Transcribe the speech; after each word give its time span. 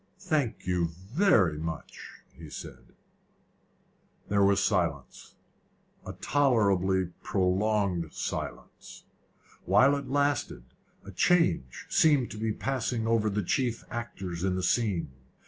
"Thank 0.17 0.65
you 0.65 0.87
very 0.87 1.59
much," 1.59 2.01
he 2.35 2.49
said. 2.49 2.95
There 4.29 4.43
was 4.43 4.63
silence 4.63 5.35
again 6.03 6.15
a 6.17 6.21
tolerably 6.23 7.11
prolonged 7.21 8.11
silence. 8.11 9.03
While 9.65 9.95
it 9.95 10.09
lasted, 10.09 10.63
a 11.05 11.11
change 11.11 11.85
seemed 11.87 12.31
to 12.31 12.39
be 12.39 12.51
passing 12.51 13.05
over 13.05 13.29
the 13.29 13.43
chief 13.43 13.83
actors 13.91 14.43
in 14.43 14.55
the 14.55 14.63
scene. 14.63 15.11